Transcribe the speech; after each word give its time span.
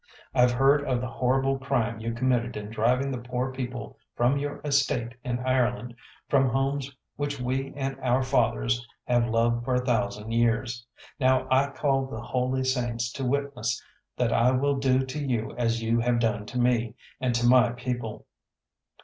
I've 0.33 0.53
heard 0.53 0.83
of 0.85 0.99
the 0.99 1.05
horrible 1.07 1.59
crime 1.59 1.99
you 1.99 2.11
committed 2.15 2.57
in 2.57 2.71
driving 2.71 3.11
the 3.11 3.19
poor 3.19 3.51
people 3.53 3.99
from 4.15 4.39
your 4.39 4.59
estate 4.65 5.13
in 5.23 5.37
Ireland, 5.37 5.93
from 6.27 6.49
homes 6.49 6.91
which 7.17 7.39
we 7.39 7.71
and 7.75 7.99
our 8.01 8.23
fathers 8.23 8.83
have 9.05 9.29
loved 9.29 9.63
for 9.63 9.75
a 9.75 9.85
thousand 9.85 10.31
years. 10.31 10.83
Now 11.19 11.47
I 11.51 11.67
call 11.67 12.07
the 12.07 12.19
holy 12.19 12.63
saints 12.63 13.11
to 13.11 13.23
witness 13.23 13.79
that 14.17 14.33
I 14.33 14.49
will 14.53 14.77
do 14.77 15.05
to 15.05 15.19
you 15.19 15.51
as 15.55 15.83
you 15.83 15.99
have 15.99 16.19
done 16.19 16.47
to 16.47 16.57
me, 16.59 16.95
and 17.19 17.35
to 17.35 17.45
my 17.45 17.69
people. 17.73 18.25